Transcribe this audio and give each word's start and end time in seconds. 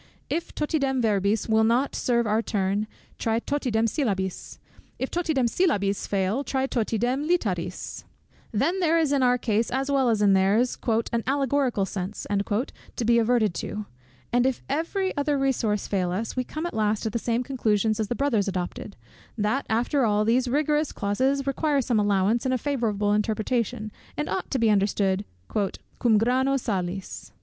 If 0.31 0.55
totidem 0.55 0.99
verbis 0.99 1.47
will 1.47 1.63
not 1.63 1.93
serve 1.95 2.25
our 2.25 2.41
turn, 2.41 2.87
try 3.19 3.37
totidem 3.39 3.85
syllabis; 3.87 4.57
if 4.97 5.11
totidem 5.11 5.47
syllabis 5.47 6.07
fail, 6.07 6.43
try 6.43 6.65
totidem 6.65 7.27
literis: 7.29 8.03
then 8.51 8.79
there 8.79 8.97
is 8.97 9.11
in 9.11 9.21
our 9.21 9.37
case, 9.37 9.69
as 9.69 9.91
well 9.91 10.09
as 10.09 10.19
in 10.19 10.33
theirs, 10.33 10.75
"an 11.13 11.21
allegorical 11.27 11.85
sense" 11.85 12.25
to 12.95 13.05
be 13.05 13.19
adverted 13.19 13.53
to; 13.53 13.85
and 14.33 14.47
if 14.47 14.63
every 14.67 15.15
other 15.15 15.37
resource 15.37 15.85
fail 15.85 16.09
us, 16.11 16.35
we 16.35 16.43
come 16.43 16.65
at 16.65 16.73
last 16.73 17.03
to 17.03 17.11
the 17.11 17.19
same 17.19 17.43
conclusion 17.43 17.91
as 17.91 18.07
the 18.07 18.15
Brothers 18.15 18.47
adopted, 18.47 18.95
that 19.37 19.67
after 19.69 20.03
all, 20.03 20.25
those 20.25 20.47
rigorous 20.47 20.91
clauses 20.91 21.45
require 21.45 21.79
some 21.79 21.99
allowance, 21.99 22.43
and 22.43 22.55
a 22.55 22.57
favourable 22.57 23.13
interpretation, 23.13 23.91
and 24.17 24.27
ought 24.29 24.49
to 24.49 24.57
be 24.57 24.71
understood 24.71 25.25
"cum 25.47 26.17
grano 26.17 26.57
salis." 26.57 27.33